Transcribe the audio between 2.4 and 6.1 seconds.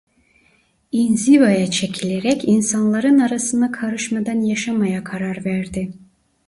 insanların arasına karışmadan yaşamaya karar verdi.